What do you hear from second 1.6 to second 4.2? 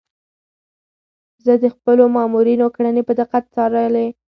د خپلو مامورينو کړنې په دقت څارلې.